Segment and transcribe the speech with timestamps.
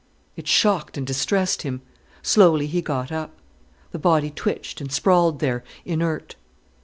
[0.35, 1.83] It shocked and distressed him.
[2.23, 3.35] Slowly, he got up.
[3.91, 6.35] The body twitched and sprawled there, inert.